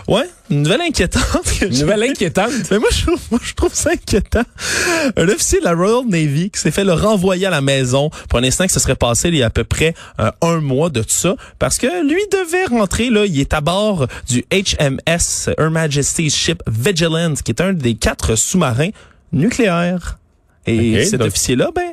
Ouais, 0.07 0.29
une 0.49 0.63
nouvelle 0.63 0.81
inquiétante. 0.81 1.23
Une 1.61 1.79
nouvelle 1.79 2.03
inquiétante. 2.03 2.51
Mais 2.69 2.79
moi 2.79 2.89
je, 2.91 3.03
trouve, 3.05 3.21
moi, 3.31 3.39
je 3.41 3.53
trouve 3.53 3.73
ça 3.73 3.91
inquiétant. 3.91 4.43
Un 5.15 5.27
officier 5.29 5.59
de 5.59 5.63
la 5.65 5.73
Royal 5.73 6.05
Navy 6.07 6.49
qui 6.51 6.59
s'est 6.59 6.71
fait 6.71 6.83
le 6.83 6.93
renvoyer 6.93 7.45
à 7.45 7.49
la 7.49 7.61
maison 7.61 8.09
pour 8.29 8.39
un 8.39 8.43
instant 8.43 8.65
que 8.65 8.71
ce 8.71 8.79
serait 8.79 8.95
passé 8.95 9.29
il 9.29 9.35
y 9.37 9.43
a 9.43 9.45
à 9.45 9.49
peu 9.49 9.63
près 9.63 9.93
euh, 10.19 10.29
un 10.41 10.59
mois 10.59 10.89
de 10.89 11.03
ça, 11.07 11.35
parce 11.57 11.77
que 11.77 11.87
lui 12.05 12.21
devait 12.31 12.65
rentrer, 12.65 13.09
là, 13.09 13.25
il 13.25 13.39
est 13.39 13.53
à 13.53 13.61
bord 13.61 14.07
du 14.27 14.43
HMS 14.51 15.53
Her 15.57 15.71
Majesty's 15.71 16.35
Ship 16.35 16.61
Vigilant, 16.67 17.35
qui 17.35 17.51
est 17.51 17.61
un 17.61 17.73
des 17.73 17.95
quatre 17.95 18.35
sous-marins 18.35 18.89
nucléaires. 19.31 20.17
Et 20.65 21.03
cet 21.05 21.19
donc- 21.19 21.29
officier-là, 21.29 21.71
ben, 21.75 21.91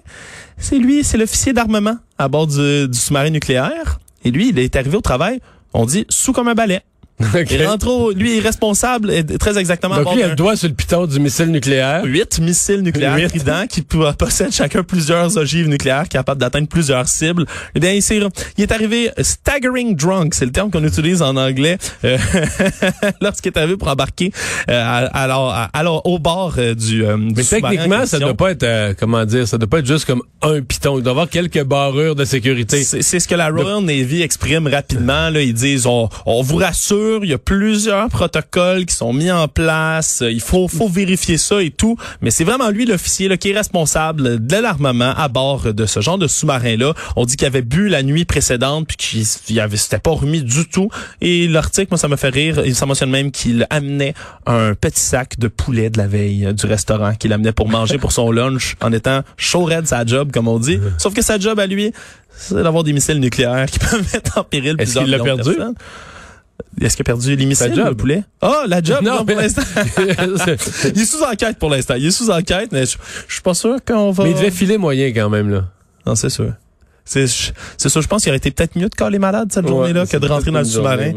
c'est 0.58 0.78
lui, 0.78 1.02
c'est 1.04 1.16
l'officier 1.18 1.52
d'armement 1.52 1.96
à 2.18 2.28
bord 2.28 2.46
du, 2.46 2.88
du 2.88 2.98
sous-marin 2.98 3.30
nucléaire. 3.30 3.98
Et 4.24 4.30
lui, 4.30 4.50
il 4.50 4.58
est 4.58 4.76
arrivé 4.76 4.96
au 4.96 5.00
travail, 5.00 5.40
on 5.72 5.86
dit, 5.86 6.06
sous 6.08 6.32
comme 6.32 6.48
un 6.48 6.54
balai. 6.54 6.80
OK. 7.20 7.50
Il 7.50 7.66
rentre 7.66 7.86
au, 7.88 8.10
lui, 8.12 8.38
est 8.38 8.40
responsable, 8.40 9.10
et 9.10 9.24
très 9.24 9.58
exactement. 9.58 9.96
Donc 9.96 10.12
lui, 10.14 10.20
il 10.20 10.24
a 10.24 10.28
le 10.28 10.34
doigt 10.36 10.56
sur 10.56 10.68
le 10.68 10.74
piton 10.74 11.06
du 11.06 11.20
missile 11.20 11.46
nucléaire. 11.50 12.02
Huit 12.04 12.38
missiles 12.40 12.80
nucléaires 12.82 13.16
Huit. 13.16 13.28
Trident 13.28 13.66
qui 13.68 13.82
po- 13.82 14.12
possèdent 14.18 14.52
chacun 14.52 14.82
plusieurs 14.82 15.36
ogives 15.36 15.68
nucléaires 15.68 16.08
capables 16.08 16.40
d'atteindre 16.40 16.68
plusieurs 16.68 17.08
cibles. 17.08 17.44
Eh 17.74 17.80
bien, 17.80 17.92
il, 17.92 18.02
s'est- 18.02 18.20
il 18.56 18.62
est 18.62 18.72
arrivé 18.72 19.10
staggering 19.20 19.94
drunk, 19.96 20.34
c'est 20.34 20.46
le 20.46 20.52
terme 20.52 20.70
qu'on 20.70 20.84
utilise 20.84 21.22
en 21.22 21.36
anglais, 21.36 21.78
euh, 22.04 22.16
lorsqu'il 23.20 23.52
est 23.52 23.58
arrivé 23.58 23.76
pour 23.76 23.88
embarquer 23.88 24.32
euh, 24.68 25.06
alors, 25.12 25.54
alors 25.72 26.06
au 26.06 26.18
bord 26.18 26.54
euh, 26.58 26.74
du, 26.74 27.04
euh, 27.04 27.16
du 27.16 27.34
Mais 27.36 27.42
techniquement, 27.44 28.06
ça 28.06 28.18
doit 28.18 28.34
pas 28.34 28.50
être, 28.52 28.62
euh, 28.62 28.94
comment 28.98 29.24
dire, 29.24 29.46
ça 29.46 29.58
doit 29.58 29.68
pas 29.68 29.78
être 29.78 29.86
juste 29.86 30.04
comme 30.04 30.22
un 30.42 30.60
piton. 30.62 30.98
Il 30.98 31.02
doit 31.02 31.10
y 31.10 31.14
avoir 31.14 31.28
quelques 31.28 31.62
barrures 31.64 32.14
de 32.14 32.24
sécurité. 32.24 32.82
C'est 32.84 33.02
c'est 33.02 33.20
ce 33.20 33.26
que 33.28 33.34
la 33.34 33.48
Royal 33.50 33.82
Navy 33.82 34.22
exprime 34.22 34.66
rapidement. 34.66 35.30
Là, 35.30 35.40
ils 35.42 35.54
disent 35.54 35.86
on, 35.86 36.08
on 36.26 36.42
vous 36.42 36.56
rassure, 36.56 37.09
il 37.22 37.30
y 37.30 37.34
a 37.34 37.38
plusieurs 37.38 38.08
protocoles 38.08 38.86
qui 38.86 38.94
sont 38.94 39.12
mis 39.12 39.30
en 39.30 39.48
place. 39.48 40.22
Il 40.26 40.40
faut, 40.40 40.68
faut 40.68 40.88
vérifier 40.88 41.38
ça 41.38 41.62
et 41.62 41.70
tout. 41.70 41.96
Mais 42.20 42.30
c'est 42.30 42.44
vraiment 42.44 42.70
lui 42.70 42.86
l'officier 42.86 43.36
qui 43.38 43.50
est 43.50 43.54
responsable 43.56 44.44
de 44.46 44.56
l'armement 44.56 45.12
à 45.16 45.28
bord 45.28 45.72
de 45.74 45.86
ce 45.86 46.00
genre 46.00 46.18
de 46.18 46.26
sous-marin-là. 46.26 46.94
On 47.16 47.24
dit 47.24 47.36
qu'il 47.36 47.46
avait 47.46 47.62
bu 47.62 47.88
la 47.88 48.02
nuit 48.02 48.24
précédente 48.24 48.86
puis 48.86 48.96
qu'il 48.96 49.24
il 49.48 49.60
avait 49.60 49.76
s'était 49.76 49.98
pas 49.98 50.10
remis 50.12 50.42
du 50.42 50.68
tout. 50.68 50.88
Et 51.20 51.48
l'article, 51.48 51.88
moi, 51.90 51.98
ça 51.98 52.08
me 52.08 52.16
fait 52.16 52.28
rire. 52.28 52.62
Il 52.64 52.74
s'en 52.74 52.86
mentionne 52.86 53.10
même 53.10 53.30
qu'il 53.30 53.66
amenait 53.70 54.14
un 54.46 54.74
petit 54.74 55.00
sac 55.00 55.38
de 55.38 55.48
poulet 55.48 55.90
de 55.90 55.98
la 55.98 56.06
veille 56.06 56.46
euh, 56.46 56.52
du 56.52 56.66
restaurant 56.66 57.14
qu'il 57.14 57.32
amenait 57.32 57.52
pour 57.52 57.68
manger 57.68 57.98
pour 57.98 58.12
son 58.12 58.30
lunch 58.30 58.76
en 58.80 58.92
étant 58.92 59.22
chaud 59.36 59.64
raide 59.64 59.86
sa 59.86 60.04
job, 60.04 60.30
comme 60.32 60.48
on 60.48 60.58
dit. 60.58 60.78
Sauf 60.98 61.14
que 61.14 61.22
sa 61.22 61.38
job 61.38 61.58
à 61.58 61.66
lui, 61.66 61.92
c'est 62.36 62.54
d'avoir 62.54 62.84
des 62.84 62.92
missiles 62.92 63.20
nucléaires 63.20 63.66
qui 63.66 63.78
peuvent 63.80 64.06
mettre 64.12 64.38
en 64.38 64.44
péril 64.44 64.76
Est-ce 64.78 64.98
plusieurs 64.98 65.04
qu'il 65.04 65.10
l'a 65.12 65.18
perdu? 65.22 65.42
personnes. 65.56 65.74
Est-ce 66.80 66.96
qu'il 66.96 67.02
a 67.02 67.04
perdu 67.04 67.36
job. 67.74 67.88
le 67.88 67.94
poulet? 67.94 68.24
Ah, 68.40 68.64
la 68.66 68.82
job, 68.82 69.02
non, 69.02 69.24
pour 69.24 69.36
l'instant. 69.36 69.62
il 69.98 71.00
est 71.00 71.04
sous 71.04 71.22
enquête 71.22 71.58
pour 71.58 71.70
l'instant. 71.70 71.94
Il 71.96 72.06
est 72.06 72.10
sous 72.10 72.30
enquête, 72.30 72.70
mais 72.72 72.86
je, 72.86 72.96
je 73.28 73.32
suis 73.34 73.42
pas 73.42 73.54
sûr 73.54 73.76
qu'on 73.84 74.10
va... 74.10 74.24
Mais 74.24 74.30
il 74.30 74.36
devait 74.36 74.50
filer 74.50 74.78
moyen 74.78 75.08
quand 75.08 75.28
même, 75.28 75.50
là. 75.50 75.64
Non, 76.06 76.14
c'est 76.14 76.30
sûr. 76.30 76.52
C'est 77.10 77.26
sûr, 77.26 78.02
je 78.02 78.06
pense 78.06 78.22
qu'il 78.22 78.30
aurait 78.30 78.38
été 78.38 78.50
peut-être 78.52 78.76
mieux 78.76 78.88
de 78.88 78.94
caler 78.94 79.18
malade 79.18 79.48
cette 79.50 79.66
journée-là 79.66 80.06
que 80.06 80.16
de 80.16 80.26
rentrer 80.26 80.50
dans 80.52 80.60
le 80.60 80.64
sous-marin. 80.64 81.12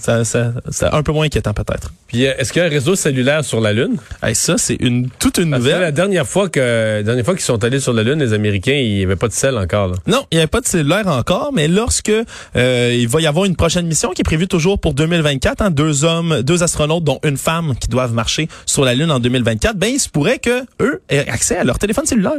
Ça, 0.00 0.24
ça, 0.24 0.52
c'est 0.70 0.86
un 0.86 1.02
peu 1.04 1.12
moins 1.12 1.26
inquiétant 1.26 1.54
peut-être. 1.54 1.92
Puis, 2.08 2.26
euh, 2.26 2.32
est-ce 2.38 2.52
qu'il 2.52 2.60
y 2.60 2.64
a 2.64 2.66
un 2.66 2.70
réseau 2.70 2.96
cellulaire 2.96 3.44
sur 3.44 3.60
la 3.60 3.72
Lune? 3.72 3.96
Hey, 4.20 4.34
ça, 4.34 4.58
c'est 4.58 4.76
une 4.80 5.08
toute 5.20 5.38
une 5.38 5.50
Parce 5.50 5.62
que 5.62 5.68
nouvelle. 5.68 5.80
la 5.80 5.92
dernière 5.92 6.26
fois 6.26 6.48
que, 6.48 6.58
la 6.96 7.02
dernière 7.04 7.24
fois 7.24 7.34
qu'ils 7.34 7.44
sont 7.44 7.62
allés 7.62 7.78
sur 7.78 7.92
la 7.92 8.02
Lune, 8.02 8.18
les 8.18 8.32
Américains, 8.32 8.72
il 8.74 8.96
n'y 8.96 9.04
avait 9.04 9.14
pas 9.14 9.28
de 9.28 9.32
sel 9.32 9.56
encore, 9.56 9.86
là. 9.86 9.94
Non, 10.08 10.26
il 10.32 10.36
n'y 10.36 10.40
avait 10.40 10.48
pas 10.48 10.60
de 10.60 10.66
cellulaire 10.66 11.06
encore, 11.06 11.52
mais 11.54 11.68
lorsque 11.68 12.10
euh, 12.10 12.96
il 12.98 13.06
va 13.06 13.20
y 13.20 13.28
avoir 13.28 13.44
une 13.44 13.54
prochaine 13.54 13.86
mission 13.86 14.10
qui 14.10 14.22
est 14.22 14.24
prévue 14.24 14.48
toujours 14.48 14.80
pour 14.80 14.92
2024, 14.92 15.62
hein, 15.62 15.70
deux 15.70 16.04
hommes, 16.04 16.42
deux 16.42 16.64
astronautes, 16.64 17.04
dont 17.04 17.20
une 17.22 17.36
femme, 17.36 17.74
qui 17.80 17.86
doivent 17.86 18.12
marcher 18.12 18.48
sur 18.66 18.84
la 18.84 18.94
Lune 18.94 19.12
en 19.12 19.20
2024, 19.20 19.76
ben 19.76 19.92
il 19.94 20.00
se 20.00 20.08
pourrait 20.08 20.40
que 20.40 20.64
eux 20.80 21.00
aient 21.08 21.28
accès 21.28 21.58
à 21.58 21.62
leur 21.62 21.78
téléphone 21.78 22.06
cellulaire 22.06 22.32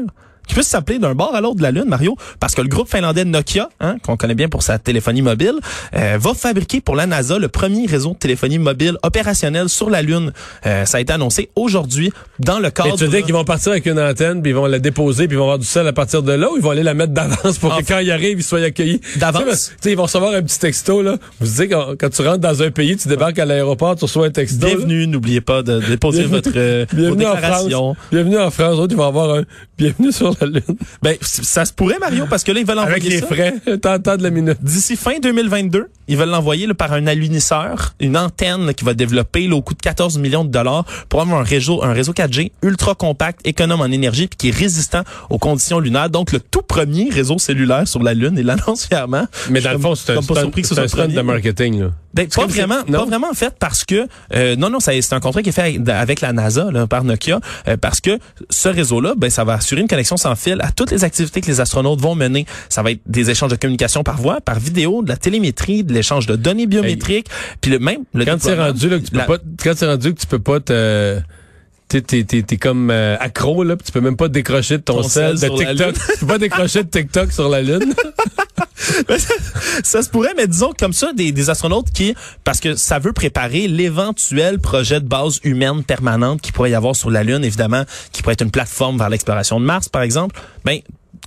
qui 0.47 0.53
puisse 0.53 0.67
s'appeler 0.67 0.99
d'un 0.99 1.13
bord 1.13 1.35
à 1.35 1.41
l'autre 1.41 1.57
de 1.57 1.63
la 1.63 1.71
Lune, 1.71 1.85
Mario, 1.87 2.15
parce 2.39 2.55
que 2.55 2.61
le 2.61 2.67
groupe 2.67 2.89
finlandais 2.89 3.25
Nokia, 3.25 3.69
hein, 3.79 3.97
qu'on 4.03 4.17
connaît 4.17 4.35
bien 4.35 4.47
pour 4.47 4.63
sa 4.63 4.79
téléphonie 4.79 5.21
mobile, 5.21 5.55
euh, 5.95 6.17
va 6.19 6.33
fabriquer 6.33 6.81
pour 6.81 6.95
la 6.95 7.05
NASA 7.05 7.37
le 7.37 7.47
premier 7.47 7.85
réseau 7.85 8.11
de 8.11 8.17
téléphonie 8.17 8.59
mobile 8.59 8.97
opérationnel 9.03 9.69
sur 9.69 9.89
la 9.89 10.01
Lune. 10.01 10.31
Euh, 10.65 10.85
ça 10.85 10.97
a 10.97 11.01
été 11.01 11.13
annoncé 11.13 11.49
aujourd'hui 11.55 12.11
dans 12.39 12.59
le 12.59 12.69
cadre... 12.69 12.89
Mais 12.89 12.95
tu 12.95 13.03
veux 13.05 13.09
dire 13.09 13.23
qu'ils 13.23 13.33
vont 13.33 13.43
partir 13.43 13.71
avec 13.73 13.85
une 13.85 13.99
antenne, 13.99 14.41
puis 14.41 14.51
ils 14.51 14.55
vont 14.55 14.65
la 14.65 14.79
déposer, 14.79 15.27
puis 15.27 15.35
ils 15.35 15.39
vont 15.39 15.45
avoir 15.45 15.59
du 15.59 15.65
sel 15.65 15.87
à 15.87 15.93
partir 15.93 16.23
de 16.23 16.31
là, 16.31 16.49
ou 16.51 16.57
ils 16.57 16.61
vont 16.61 16.71
aller 16.71 16.83
la 16.83 16.93
mettre 16.93 17.13
d'avance 17.13 17.57
pour 17.57 17.73
En 17.73 17.79
que 17.79 17.85
quand 17.85 17.99
ils 17.99 18.11
arrivent, 18.11 18.39
ils 18.39 18.43
soient 18.43 18.61
accueillis? 18.61 19.01
D'avance? 19.17 19.73
Ils 19.85 19.95
vont 19.95 20.03
recevoir 20.03 20.33
un 20.33 20.41
petit 20.41 20.59
texto, 20.59 21.01
là. 21.01 21.17
Vous 21.39 21.47
savez, 21.47 21.69
quand, 21.69 21.93
quand 21.99 22.09
tu 22.09 22.21
rentres 22.21 22.39
dans 22.39 22.61
un 22.61 22.71
pays, 22.71 22.95
tu 22.97 23.07
débarques 23.07 23.39
à 23.39 23.45
l'aéroport, 23.45 23.95
tu 23.95 24.05
reçois 24.05 24.27
un 24.27 24.31
texto. 24.31 24.65
Bienvenue, 24.65 25.07
n'oubliez 25.07 25.41
pas 25.41 25.63
de 25.63 25.79
déposer 25.79 26.23
votre 26.23 26.51
euh, 26.55 26.85
vos 26.91 26.97
Bienvenue 26.97 27.25
en 27.25 27.33
déclarations. 27.33 27.93
France. 27.93 28.07
Bienvenue 28.11 28.37
en 28.37 28.51
France. 28.51 28.79
Autres, 28.79 28.93
ils 28.93 28.97
vont 28.97 29.07
avoir 29.07 29.35
un 29.35 29.43
bienvenue 29.77 30.11
sur 30.11 30.36
la 30.41 30.47
Lune. 30.47 30.77
Ben, 31.01 31.15
ça 31.21 31.65
se 31.65 31.73
pourrait, 31.73 31.99
Mario, 31.99 32.25
parce 32.29 32.43
que 32.43 32.51
là, 32.51 32.59
ils 32.59 32.65
veulent 32.65 32.79
envoyer 32.79 32.95
Avec 32.95 33.09
les 33.09 33.19
ça. 33.19 33.27
frais. 33.27 33.77
Tant 33.81 33.97
de 34.17 34.23
la 34.23 34.29
minute. 34.29 34.57
D'ici 34.61 34.95
fin 34.95 35.19
2022, 35.19 35.87
ils 36.07 36.17
veulent 36.17 36.29
l'envoyer 36.29 36.67
par 36.73 36.93
un 36.93 37.07
alunisseur, 37.07 37.93
une 37.99 38.17
antenne 38.17 38.65
là, 38.65 38.73
qui 38.73 38.83
va 38.85 38.93
développer 38.93 39.47
là, 39.47 39.55
au 39.55 39.61
coût 39.61 39.73
de 39.73 39.81
14 39.81 40.17
millions 40.17 40.43
de 40.45 40.49
dollars 40.49 40.85
pour 41.09 41.21
avoir 41.21 41.39
un 41.39 41.43
réseau, 41.43 41.83
un 41.83 41.93
réseau 41.93 42.13
4G 42.13 42.51
ultra 42.63 42.95
compact, 42.95 43.39
économe 43.45 43.81
en 43.81 43.85
énergie, 43.85 44.27
puis 44.27 44.37
qui 44.37 44.49
est 44.49 44.55
résistant 44.55 45.03
aux 45.29 45.37
conditions 45.37 45.79
lunaires. 45.79 46.09
Donc, 46.09 46.31
le 46.31 46.39
tout 46.39 46.61
premier 46.61 47.09
réseau 47.09 47.37
cellulaire 47.37 47.87
sur 47.87 48.03
la 48.03 48.13
Lune, 48.13 48.35
il 48.37 48.45
l'annonce 48.45 48.85
fièrement. 48.87 49.27
Mais 49.49 49.61
dans 49.61 49.73
le 49.73 49.79
fond, 49.79 49.95
c'est 49.95 50.13
un, 50.13 50.21
pas 50.21 50.41
surpris 50.41 50.61
que 50.61 50.67
ce 50.67 50.99
un 50.99 51.07
de 51.07 51.21
marketing, 51.21 51.81
là. 51.81 51.91
Ben, 52.13 52.27
pas 52.27 52.47
vraiment, 52.47 52.77
non? 52.87 52.99
pas 52.99 53.05
vraiment 53.05 53.29
en 53.29 53.33
fait 53.33 53.53
parce 53.59 53.83
que 53.85 54.07
euh, 54.33 54.55
non 54.55 54.69
non 54.69 54.79
c'est 54.79 55.13
un 55.13 55.19
contrat 55.19 55.43
qui 55.43 55.49
est 55.49 55.51
fait 55.51 55.79
avec, 55.87 56.21
la 56.21 56.33
NASA 56.33 56.71
là, 56.71 56.87
par 56.87 57.03
Nokia 57.03 57.39
euh, 57.67 57.77
parce 57.77 58.01
que 58.01 58.17
ce 58.49 58.69
réseau-là 58.69 59.13
ben 59.15 59.29
ça 59.29 59.43
va 59.43 59.53
assurer 59.55 59.81
une 59.81 59.87
connexion 59.87 60.17
sans 60.17 60.35
fil 60.35 60.59
à 60.61 60.71
toutes 60.71 60.91
les 60.91 61.03
activités 61.03 61.41
que 61.41 61.47
les 61.47 61.59
astronautes 61.59 61.99
vont 62.01 62.15
mener. 62.15 62.45
Ça 62.69 62.81
va 62.81 62.91
être 62.91 63.01
des 63.05 63.29
échanges 63.29 63.51
de 63.51 63.55
communication 63.55 64.03
par 64.03 64.17
voix, 64.17 64.41
par 64.41 64.59
vidéo, 64.59 65.03
de 65.03 65.09
la 65.09 65.17
télémétrie, 65.17 65.83
de 65.83 65.93
l'échange 65.93 66.25
de 66.27 66.35
données 66.35 66.65
biométriques, 66.65 67.27
puis 67.61 67.71
le 67.71 67.79
même 67.79 68.03
le 68.13 68.25
Quand 68.25 68.37
c'est 68.39 68.55
rendu, 68.55 68.89
là, 68.89 68.99
que 68.99 69.05
tu 69.05 69.11
peux 69.11 69.17
la- 69.17 69.25
pas, 69.25 69.37
quand 69.61 69.73
c'est 69.75 69.87
rendu 69.87 70.13
que 70.13 70.19
tu 70.19 70.27
peux 70.27 70.39
pas 70.39 70.59
te, 70.59 71.19
t'es, 71.87 72.01
t'es, 72.01 72.23
t'es, 72.23 72.57
comme 72.57 72.89
euh, 72.89 73.15
accro, 73.19 73.63
là, 73.63 73.75
puis 73.75 73.85
tu 73.85 73.91
peux 73.91 74.01
même 74.01 74.17
pas 74.17 74.27
décrocher 74.27 74.77
de 74.77 74.83
ton, 74.83 75.01
Ton 75.01 75.07
sel, 75.07 75.39
de 75.39 75.47
TikTok. 75.47 75.93
tu 75.93 76.17
peux 76.19 76.27
pas 76.27 76.37
décrocher 76.37 76.83
de 76.83 76.89
TikTok 76.89 77.31
sur 77.31 77.49
la 77.49 77.61
Lune. 77.61 77.93
ça 79.83 80.01
se 80.01 80.09
pourrait, 80.09 80.33
mais 80.37 80.47
disons 80.47 80.71
comme 80.77 80.93
ça, 80.93 81.13
des, 81.13 81.31
des 81.31 81.49
astronautes 81.49 81.91
qui, 81.91 82.15
parce 82.43 82.59
que 82.59 82.75
ça 82.75 82.99
veut 82.99 83.13
préparer 83.13 83.67
l'éventuel 83.67 84.59
projet 84.59 84.99
de 84.99 85.07
base 85.07 85.39
humaine 85.43 85.83
permanente 85.83 86.41
qui 86.41 86.51
pourrait 86.51 86.71
y 86.71 86.75
avoir 86.75 86.95
sur 86.95 87.09
la 87.09 87.23
Lune, 87.23 87.43
évidemment, 87.43 87.83
qui 88.11 88.21
pourrait 88.21 88.33
être 88.33 88.43
une 88.43 88.51
plateforme 88.51 88.97
vers 88.97 89.09
l'exploration 89.09 89.59
de 89.59 89.65
Mars, 89.65 89.89
par 89.89 90.01
exemple. 90.01 90.39
Ben, 90.65 90.79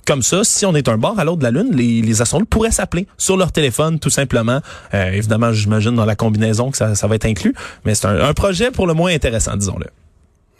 comme 0.05 0.23
ça, 0.23 0.43
si 0.43 0.65
on 0.65 0.75
est 0.75 0.89
un 0.89 0.97
bord 0.97 1.19
à 1.19 1.23
l'autre 1.23 1.39
de 1.39 1.43
la 1.43 1.51
Lune, 1.51 1.69
les, 1.73 2.01
les 2.01 2.21
astronautes 2.21 2.49
pourraient 2.49 2.71
s'appeler 2.71 3.07
sur 3.17 3.37
leur 3.37 3.51
téléphone, 3.51 3.99
tout 3.99 4.09
simplement. 4.09 4.61
Euh, 4.93 5.11
évidemment, 5.11 5.53
j'imagine 5.53 5.95
dans 5.95 6.05
la 6.05 6.15
combinaison 6.15 6.71
que 6.71 6.77
ça, 6.77 6.95
ça 6.95 7.07
va 7.07 7.15
être 7.15 7.25
inclus, 7.25 7.53
mais 7.85 7.95
c'est 7.95 8.07
un, 8.07 8.19
un 8.19 8.33
projet 8.33 8.71
pour 8.71 8.87
le 8.87 8.93
moins 8.93 9.13
intéressant, 9.13 9.55
disons-le. 9.55 9.87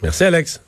Merci, 0.02 0.24
Alex. 0.24 0.62